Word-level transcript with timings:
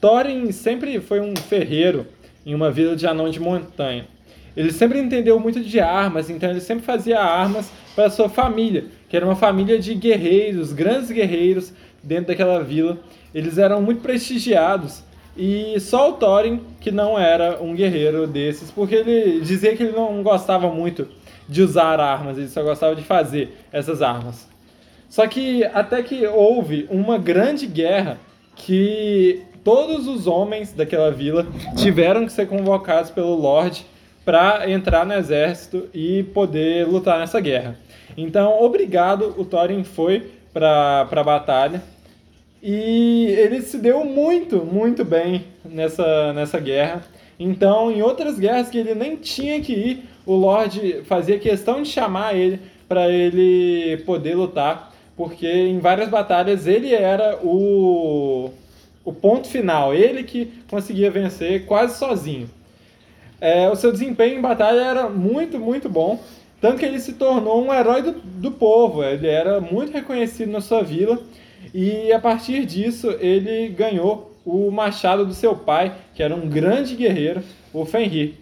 Thorin 0.00 0.50
sempre 0.52 0.98
foi 1.00 1.20
um 1.20 1.36
ferreiro 1.36 2.06
em 2.44 2.54
uma 2.54 2.70
vila 2.70 2.96
de 2.96 3.06
anão 3.06 3.28
de 3.28 3.38
montanha. 3.38 4.06
Ele 4.56 4.72
sempre 4.72 4.98
entendeu 4.98 5.38
muito 5.38 5.60
de 5.60 5.78
armas, 5.78 6.28
então 6.28 6.50
ele 6.50 6.60
sempre 6.60 6.84
fazia 6.84 7.20
armas 7.20 7.70
para 7.94 8.10
sua 8.10 8.28
família, 8.28 8.84
que 9.08 9.16
era 9.16 9.24
uma 9.24 9.36
família 9.36 9.78
de 9.78 9.94
guerreiros, 9.94 10.72
grandes 10.72 11.10
guerreiros 11.10 11.72
dentro 12.02 12.28
daquela 12.28 12.62
vila. 12.62 12.98
Eles 13.34 13.58
eram 13.58 13.80
muito 13.80 14.00
prestigiados 14.00 15.04
e 15.36 15.78
só 15.78 16.10
o 16.10 16.12
Thorin 16.14 16.60
que 16.80 16.90
não 16.90 17.18
era 17.18 17.62
um 17.62 17.74
guerreiro 17.74 18.26
desses, 18.26 18.70
porque 18.70 18.96
ele 18.96 19.40
dizia 19.40 19.76
que 19.76 19.84
ele 19.84 19.92
não 19.92 20.22
gostava 20.22 20.68
muito 20.70 21.08
de 21.48 21.62
usar 21.62 22.00
armas, 22.00 22.38
ele 22.38 22.48
só 22.48 22.62
gostava 22.62 22.96
de 22.96 23.02
fazer 23.02 23.56
essas 23.72 24.02
armas. 24.02 24.48
Só 25.08 25.26
que 25.26 25.64
até 25.64 26.02
que 26.02 26.26
houve 26.26 26.86
uma 26.90 27.18
grande 27.18 27.66
guerra 27.66 28.18
que 28.54 29.42
todos 29.64 30.06
os 30.06 30.26
homens 30.26 30.72
daquela 30.72 31.10
vila 31.10 31.46
tiveram 31.76 32.26
que 32.26 32.32
ser 32.32 32.46
convocados 32.46 33.10
pelo 33.10 33.34
Lorde 33.34 33.86
para 34.24 34.70
entrar 34.70 35.04
no 35.06 35.14
exército 35.14 35.88
e 35.94 36.22
poder 36.22 36.86
lutar 36.86 37.18
nessa 37.18 37.40
guerra. 37.40 37.78
Então, 38.16 38.62
obrigado, 38.62 39.34
o 39.38 39.44
Thorin 39.44 39.84
foi 39.84 40.30
para 40.52 41.08
a 41.10 41.24
batalha 41.24 41.82
e 42.62 43.26
ele 43.38 43.62
se 43.62 43.78
deu 43.78 44.04
muito, 44.04 44.64
muito 44.64 45.04
bem 45.04 45.44
nessa, 45.64 46.32
nessa 46.32 46.58
guerra. 46.58 47.02
Então, 47.38 47.90
em 47.90 48.02
outras 48.02 48.38
guerras 48.38 48.68
que 48.68 48.78
ele 48.78 48.94
nem 48.94 49.16
tinha 49.16 49.60
que 49.60 49.72
ir, 49.72 50.04
o 50.26 50.34
Lorde 50.34 51.02
fazia 51.04 51.38
questão 51.38 51.82
de 51.82 51.88
chamar 51.88 52.34
ele 52.36 52.60
para 52.86 53.08
ele 53.08 53.98
poder 54.04 54.34
lutar, 54.34 54.92
porque 55.16 55.46
em 55.46 55.78
várias 55.78 56.08
batalhas 56.08 56.66
ele 56.66 56.92
era 56.92 57.38
o, 57.42 58.50
o 59.04 59.12
ponto 59.12 59.48
final, 59.48 59.94
ele 59.94 60.22
que 60.24 60.52
conseguia 60.68 61.10
vencer 61.10 61.66
quase 61.66 61.98
sozinho. 61.98 62.48
É, 63.40 63.68
o 63.68 63.76
seu 63.76 63.90
desempenho 63.90 64.38
em 64.38 64.42
batalha 64.42 64.80
era 64.80 65.08
muito, 65.08 65.58
muito 65.58 65.88
bom, 65.88 66.20
tanto 66.60 66.78
que 66.78 66.84
ele 66.84 67.00
se 67.00 67.14
tornou 67.14 67.64
um 67.64 67.72
herói 67.72 68.02
do, 68.02 68.12
do 68.12 68.50
povo, 68.50 69.02
ele 69.02 69.26
era 69.26 69.60
muito 69.60 69.92
reconhecido 69.92 70.50
na 70.50 70.60
sua 70.60 70.82
vila, 70.82 71.18
e 71.72 72.12
a 72.12 72.18
partir 72.18 72.66
disso 72.66 73.10
ele 73.18 73.68
ganhou 73.68 74.30
o 74.44 74.70
machado 74.70 75.24
do 75.24 75.32
seu 75.32 75.54
pai, 75.56 75.94
que 76.14 76.22
era 76.22 76.34
um 76.34 76.48
grande 76.48 76.96
guerreiro, 76.96 77.42
o 77.72 77.84
Fenrir. 77.84 78.34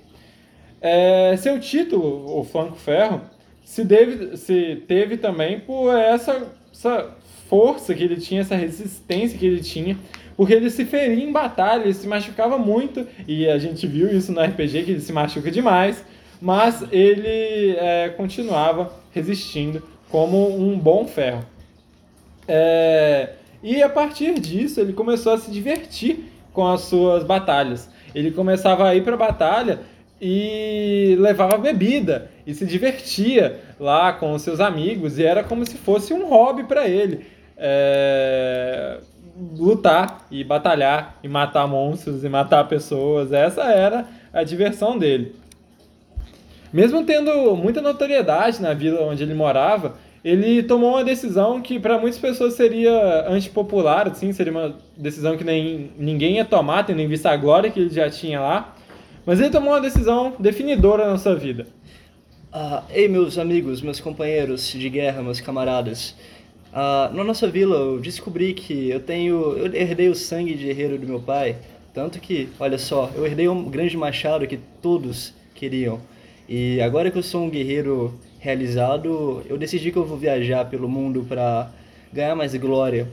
É, 0.81 1.37
seu 1.37 1.61
título, 1.61 2.39
o 2.39 2.45
Flanco 2.45 2.77
Ferro, 2.77 3.21
se, 3.65 3.85
deve, 3.85 4.37
se 4.37 4.83
teve 4.89 5.17
também 5.17 5.61
por 5.61 5.95
essa, 5.95 6.49
essa 6.73 7.15
força 7.49 7.95
que 7.95 8.03
ele 8.03 8.17
tinha, 8.17 8.43
essa 8.43 8.55
resistência 8.55 9.39
que 9.39 9.47
ele 9.47 9.61
tinha, 9.61 9.97
porque 10.37 10.55
ele 10.55 10.71
se 10.71 10.85
feria 10.85 11.25
em 11.25 11.33
batalha, 11.33 11.83
ele 11.83 11.95
se 11.95 12.07
machucava 12.07 12.59
muito, 12.59 13.07
e 13.27 13.49
a 13.49 13.59
gente 13.59 13.87
viu 13.87 14.11
isso 14.15 14.33
no 14.33 14.41
RPG, 14.41 14.85
que 14.85 14.91
ele 14.93 15.01
se 15.01 15.13
machuca 15.13 15.51
demais, 15.51 16.05
mas 16.41 16.85
ele 16.93 17.77
é, 17.77 18.11
continuava 18.17 18.93
resistindo 19.13 19.83
como 20.09 20.49
um 20.57 20.79
bom 20.79 21.07
ferro. 21.07 21.45
É, 22.47 23.31
e 23.63 23.83
a 23.83 23.89
partir 23.89 24.39
disso, 24.39 24.81
ele 24.81 24.93
começou 24.93 25.33
a 25.33 25.39
se 25.39 25.51
divertir 25.51 26.31
com 26.53 26.67
as 26.67 26.83
suas 26.83 27.25
batalhas. 27.25 27.89
Ele 28.15 28.31
começava 28.31 28.89
a 28.89 28.95
ir 28.95 29.03
para 29.03 29.15
a 29.15 29.19
batalha 29.19 29.81
e 30.21 31.17
levava 31.19 31.59
bebida 31.59 32.31
e 32.47 32.55
se 32.55 32.65
divertia 32.65 33.61
lá 33.79 34.13
com 34.13 34.33
os 34.33 34.43
seus 34.43 34.59
amigos 34.59 35.19
e 35.19 35.25
era 35.25 35.45
como 35.45 35.65
se 35.65 35.77
fosse 35.77 36.13
um 36.13 36.27
hobby 36.29 36.65
para 36.65 36.89
ele 36.89 37.27
é, 37.59 38.99
lutar 39.57 40.27
e 40.31 40.43
batalhar 40.45 41.19
e 41.23 41.29
matar 41.29 41.67
monstros 41.67 42.25
e 42.25 42.29
matar 42.29 42.69
pessoas 42.69 43.33
essa 43.33 43.65
era 43.65 44.07
a 44.33 44.43
diversão 44.45 44.97
dele 44.97 45.35
mesmo 46.73 47.05
tendo 47.05 47.57
muita 47.57 47.81
notoriedade 47.81 48.63
na 48.63 48.73
vila 48.73 49.03
onde 49.03 49.23
ele 49.23 49.35
morava 49.35 49.97
ele 50.25 50.63
tomou 50.63 50.91
uma 50.91 51.05
decisão 51.05 51.61
que 51.63 51.79
para 51.79 51.99
muitas 51.99 52.19
pessoas 52.19 52.55
seria 52.55 53.27
antipopular, 53.29 54.09
assim, 54.09 54.33
seria 54.33 54.53
uma 54.53 54.75
decisão 54.97 55.37
que 55.37 55.45
nem 55.45 55.91
ninguém 55.97 56.37
ia 56.37 56.45
tomar, 56.45 56.85
tendo 56.85 57.01
em 57.01 57.09
vista 57.09 57.31
a 57.31 57.37
glória 57.37 57.71
que 57.71 57.81
ele 57.81 57.91
já 57.91 58.11
tinha 58.11 58.41
lá. 58.41 58.77
Mas 59.25 59.41
ele 59.41 59.51
tomou 59.51 59.73
uma 59.73 59.81
decisão 59.81 60.35
definidora 60.39 61.09
na 61.09 61.19
sua 61.19 61.35
vida. 61.35 61.67
Uh, 62.53 62.83
ei, 62.91 63.09
meus 63.09 63.39
amigos, 63.39 63.81
meus 63.81 64.01
companheiros 64.01 64.71
de 64.71 64.89
guerra, 64.89 65.23
meus 65.23 65.41
camaradas. 65.41 66.17
Uh, 66.73 67.15
na 67.15 67.25
nossa 67.25 67.49
vila 67.49 67.77
eu 67.77 67.99
descobri 67.99 68.53
que 68.53 68.91
eu 68.91 69.01
tenho. 69.01 69.57
Eu 69.57 69.75
herdei 69.75 70.09
o 70.09 70.15
sangue 70.15 70.55
de 70.55 70.65
guerreiro 70.65 70.99
do 70.99 71.07
meu 71.07 71.21
pai. 71.21 71.57
Tanto 71.95 72.21
que, 72.21 72.49
olha 72.61 72.79
só, 72.79 73.11
eu 73.15 73.27
herdei 73.27 73.49
um 73.49 73.65
grande 73.65 73.97
machado 73.97 74.47
que 74.47 74.59
todos 74.81 75.35
queriam. 75.55 76.01
E 76.49 76.81
agora 76.81 77.11
que 77.11 77.19
eu 77.19 77.23
sou 77.23 77.43
um 77.43 77.51
guerreiro 77.51 78.15
realizado, 78.39 79.43
eu 79.49 79.59
decidi 79.59 79.91
que 79.91 79.99
eu 79.99 80.05
vou 80.05 80.17
viajar 80.17 80.65
pelo 80.67 80.89
mundo 80.89 81.27
para 81.29 81.71
ganhar 82.13 82.35
mais 82.37 82.55
glória 82.55 83.09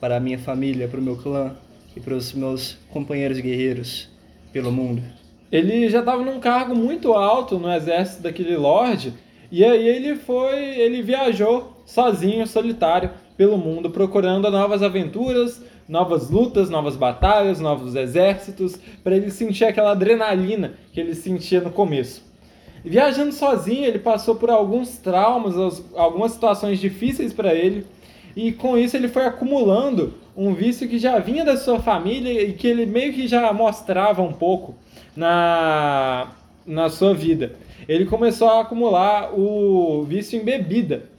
para 0.00 0.16
a 0.16 0.20
minha 0.20 0.38
família, 0.38 0.88
para 0.88 1.00
o 1.00 1.02
meu 1.02 1.16
clã 1.16 1.56
e 1.94 2.00
para 2.00 2.14
os 2.14 2.32
meus 2.32 2.78
companheiros 2.90 3.40
guerreiros 3.40 4.08
pelo 4.52 4.70
mundo. 4.72 5.02
Ele 5.50 5.88
já 5.88 6.00
estava 6.00 6.22
num 6.24 6.38
cargo 6.38 6.74
muito 6.74 7.12
alto 7.12 7.58
no 7.58 7.70
exército 7.72 8.22
daquele 8.22 8.56
lord, 8.56 9.12
e 9.50 9.64
aí 9.64 9.88
ele 9.88 10.14
foi, 10.14 10.78
ele 10.78 11.02
viajou 11.02 11.79
sozinho, 11.90 12.46
solitário 12.46 13.10
pelo 13.36 13.58
mundo, 13.58 13.90
procurando 13.90 14.50
novas 14.50 14.82
aventuras, 14.82 15.60
novas 15.88 16.30
lutas, 16.30 16.70
novas 16.70 16.94
batalhas, 16.94 17.58
novos 17.58 17.96
exércitos, 17.96 18.78
para 19.02 19.16
ele 19.16 19.30
sentir 19.30 19.64
aquela 19.64 19.90
adrenalina 19.90 20.74
que 20.92 21.00
ele 21.00 21.14
sentia 21.14 21.60
no 21.60 21.70
começo. 21.70 22.22
Viajando 22.84 23.32
sozinho, 23.32 23.84
ele 23.84 23.98
passou 23.98 24.36
por 24.36 24.50
alguns 24.50 24.98
traumas, 24.98 25.82
algumas 25.96 26.32
situações 26.32 26.78
difíceis 26.78 27.32
para 27.32 27.52
ele, 27.52 27.84
e 28.36 28.52
com 28.52 28.78
isso 28.78 28.96
ele 28.96 29.08
foi 29.08 29.26
acumulando 29.26 30.14
um 30.36 30.54
vício 30.54 30.88
que 30.88 30.98
já 30.98 31.18
vinha 31.18 31.44
da 31.44 31.56
sua 31.56 31.80
família 31.80 32.40
e 32.40 32.52
que 32.52 32.68
ele 32.68 32.86
meio 32.86 33.12
que 33.12 33.26
já 33.26 33.52
mostrava 33.52 34.22
um 34.22 34.32
pouco 34.32 34.76
na, 35.16 36.28
na 36.64 36.88
sua 36.88 37.12
vida. 37.12 37.56
Ele 37.88 38.06
começou 38.06 38.48
a 38.48 38.60
acumular 38.60 39.36
o 39.36 40.04
vício 40.04 40.40
em 40.40 40.44
bebida. 40.44 41.10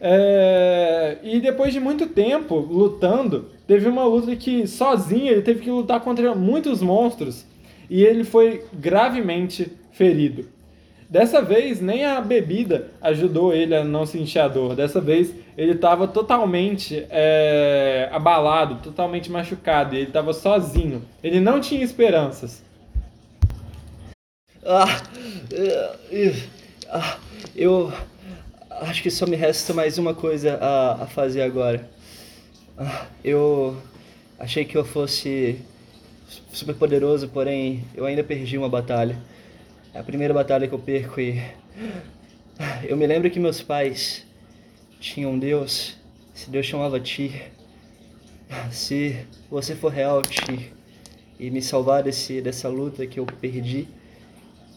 É, 0.00 1.18
e 1.22 1.40
depois 1.40 1.72
de 1.72 1.80
muito 1.80 2.06
tempo 2.06 2.56
lutando, 2.56 3.50
teve 3.66 3.88
uma 3.88 4.04
luta 4.04 4.36
que 4.36 4.66
sozinho 4.66 5.28
ele 5.28 5.42
teve 5.42 5.60
que 5.60 5.70
lutar 5.70 6.00
contra 6.00 6.34
muitos 6.34 6.82
monstros 6.82 7.46
e 7.88 8.02
ele 8.04 8.24
foi 8.24 8.64
gravemente 8.72 9.72
ferido. 9.92 10.48
Dessa 11.08 11.40
vez, 11.40 11.80
nem 11.80 12.04
a 12.04 12.20
bebida 12.20 12.90
ajudou 13.00 13.54
ele 13.54 13.74
a 13.76 13.84
não 13.84 14.04
sentir 14.04 14.40
a 14.40 14.48
dor. 14.48 14.74
Dessa 14.74 15.00
vez, 15.00 15.32
ele 15.56 15.72
estava 15.72 16.08
totalmente 16.08 17.06
é, 17.08 18.08
abalado, 18.12 18.82
totalmente 18.82 19.30
machucado. 19.30 19.94
Ele 19.94 20.08
estava 20.08 20.32
sozinho. 20.32 21.02
Ele 21.22 21.38
não 21.38 21.60
tinha 21.60 21.84
esperanças. 21.84 22.60
Ah, 24.64 25.00
ah, 26.90 27.16
eu 27.54 27.92
acho 28.80 29.02
que 29.02 29.10
só 29.10 29.26
me 29.26 29.36
resta 29.36 29.72
mais 29.72 29.98
uma 29.98 30.14
coisa 30.14 30.56
a, 30.56 31.04
a 31.04 31.06
fazer 31.06 31.42
agora. 31.42 31.88
Ah, 32.76 33.06
eu 33.24 33.76
achei 34.38 34.64
que 34.64 34.76
eu 34.76 34.84
fosse 34.84 35.58
super 36.52 36.74
poderoso, 36.74 37.28
porém 37.28 37.84
eu 37.94 38.04
ainda 38.04 38.22
perdi 38.22 38.58
uma 38.58 38.68
batalha. 38.68 39.18
É 39.94 39.98
a 39.98 40.02
primeira 40.04 40.34
batalha 40.34 40.68
que 40.68 40.74
eu 40.74 40.78
perco 40.78 41.20
e. 41.20 41.42
Eu 42.84 42.96
me 42.96 43.06
lembro 43.06 43.30
que 43.30 43.38
meus 43.38 43.62
pais 43.62 44.26
tinham 44.98 45.32
um 45.32 45.38
Deus, 45.38 45.96
esse 46.34 46.50
Deus 46.50 46.66
chamava 46.66 46.98
Ti. 47.00 47.42
Se 48.70 49.26
você 49.50 49.74
for 49.74 49.92
real, 49.92 50.22
Ti, 50.22 50.72
e 51.38 51.50
me 51.50 51.60
salvar 51.60 52.02
desse, 52.02 52.40
dessa 52.40 52.68
luta 52.68 53.06
que 53.06 53.20
eu 53.20 53.26
perdi, 53.26 53.88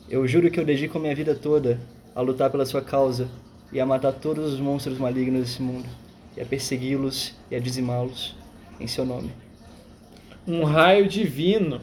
eu 0.10 0.28
juro 0.28 0.50
que 0.50 0.60
eu 0.60 0.66
dedico 0.66 0.98
a 0.98 1.02
minha 1.02 1.16
vida 1.16 1.36
toda 1.36 1.80
a 2.16 2.22
lutar 2.22 2.50
pela 2.50 2.66
sua 2.66 2.82
causa 2.82 3.30
e 3.72 3.80
a 3.80 3.86
matar 3.86 4.14
todos 4.14 4.54
os 4.54 4.60
monstros 4.60 4.98
malignos 4.98 5.42
desse 5.42 5.62
mundo, 5.62 5.88
e 6.36 6.42
a 6.42 6.46
persegui-los 6.46 7.36
e 7.52 7.56
a 7.56 7.60
dizimá-los 7.60 8.36
em 8.80 8.88
seu 8.88 9.06
nome. 9.06 9.32
Um 10.48 10.64
raio 10.64 11.08
divino 11.08 11.82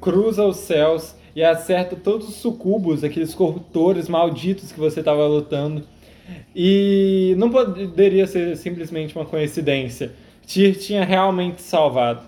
cruza 0.00 0.44
os 0.44 0.56
céus 0.56 1.14
e 1.34 1.42
acerta 1.42 1.96
todos 1.96 2.28
os 2.28 2.36
sucubos, 2.36 3.04
aqueles 3.04 3.34
corruptores 3.34 4.08
malditos 4.08 4.72
que 4.72 4.80
você 4.80 5.00
estava 5.00 5.26
lutando. 5.26 5.84
E 6.54 7.34
não 7.38 7.50
poderia 7.50 8.26
ser 8.26 8.56
simplesmente 8.56 9.14
uma 9.16 9.24
coincidência. 9.24 10.12
Tyr 10.46 10.78
tinha 10.78 11.04
realmente 11.04 11.62
salvado. 11.62 12.22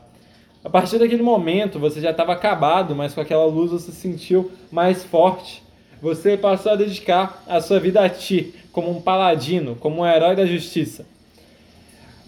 A 0.63 0.71
partir 0.71 0.99
daquele 0.99 1.23
momento, 1.23 1.79
você 1.79 2.01
já 2.01 2.11
estava 2.11 2.33
acabado, 2.33 2.95
mas 2.95 3.13
com 3.13 3.21
aquela 3.21 3.45
luz 3.45 3.71
você 3.71 3.93
se 3.93 4.01
sentiu 4.01 4.51
mais 4.71 5.05
forte. 5.05 5.63
Você 6.05 6.37
passou 6.37 6.73
a 6.73 6.77
dedicar 6.77 7.43
a 7.49 7.62
sua 7.62 7.81
vida 7.81 8.05
a 8.05 8.11
Tyr, 8.11 8.53
como 8.71 8.91
um 8.91 9.01
paladino, 9.01 9.75
como 9.77 10.03
um 10.03 10.06
herói 10.06 10.37
da 10.37 10.45
justiça. 10.45 11.06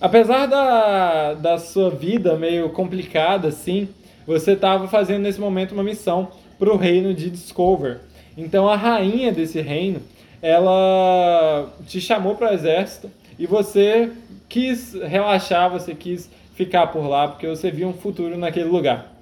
Apesar 0.01 0.47
da, 0.47 1.35
da 1.35 1.59
sua 1.59 1.91
vida 1.91 2.37
meio 2.37 2.71
complicada, 2.71 3.49
assim, 3.49 3.87
você 4.27 4.53
estava 4.53 4.89
fazendo 4.89 5.25
nesse 5.25 5.39
momento 5.39 5.73
uma 5.73 5.83
missão 5.83 6.29
para 6.59 6.73
o 6.73 6.77
reino 6.79 7.13
de 7.13 7.29
Discover. 7.29 7.99
Então 8.35 8.67
a 8.67 8.77
rainha 8.77 9.31
desse 9.31 9.61
reino, 9.61 10.01
ela 10.41 11.71
te 11.87 12.01
chamou 12.01 12.35
para 12.35 12.53
o 12.53 12.55
exército 12.55 13.11
e 13.39 13.47
você 13.47 14.11
quis 14.49 14.95
relaxar, 14.95 15.71
você 15.71 15.95
quis 15.95 16.31
ficar 16.55 16.87
por 16.87 17.07
lá 17.07 17.29
porque 17.29 17.47
você 17.47 17.71
via 17.71 17.87
um 17.87 17.93
futuro 17.93 18.39
naquele 18.39 18.71
lugar. 18.71 19.16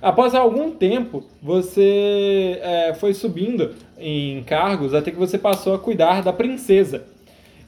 Após 0.00 0.34
algum 0.34 0.70
tempo, 0.70 1.24
você 1.42 2.58
é, 2.62 2.94
foi 2.94 3.14
subindo 3.14 3.74
em 3.98 4.42
cargos 4.44 4.94
até 4.94 5.10
que 5.10 5.16
você 5.16 5.38
passou 5.38 5.74
a 5.74 5.78
cuidar 5.78 6.22
da 6.22 6.32
princesa. 6.32 7.04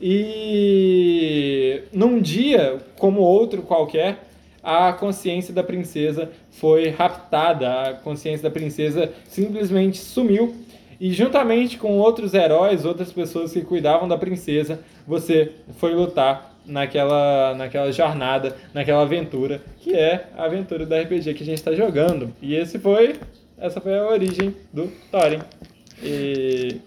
E 0.00 1.82
num 1.92 2.20
dia, 2.20 2.78
como 2.96 3.20
outro 3.20 3.62
qualquer, 3.62 4.28
a 4.62 4.92
consciência 4.92 5.52
da 5.52 5.62
princesa 5.62 6.30
foi 6.50 6.88
raptada, 6.88 7.82
a 7.82 7.94
consciência 7.94 8.42
da 8.42 8.50
princesa 8.50 9.12
simplesmente 9.25 9.98
sumiu. 9.98 10.54
E 11.00 11.12
juntamente 11.12 11.78
com 11.78 11.98
outros 11.98 12.34
heróis, 12.34 12.84
outras 12.84 13.12
pessoas 13.12 13.52
que 13.52 13.62
cuidavam 13.62 14.08
da 14.08 14.19
princesa, 14.19 14.80
você 15.06 15.52
foi 15.78 15.94
lutar 15.94 16.57
naquela, 16.69 17.55
naquela 17.55 17.91
jornada, 17.91 18.56
naquela 18.73 19.03
aventura, 19.03 19.61
que 19.81 19.94
é 19.94 20.29
a 20.37 20.44
aventura 20.44 20.87
do 20.87 20.94
RPG 20.94 21.35
que 21.35 21.43
a 21.43 21.47
gente 21.47 21.59
está 21.59 21.73
jogando. 21.73 22.32
E 22.41 22.55
esse 22.55 22.79
foi, 22.79 23.17
essa 23.59 23.81
foi 23.81 23.99
a 23.99 24.06
origem 24.06 24.55
do 24.73 24.88
Thorin. 25.11 25.41
E 26.03 26.81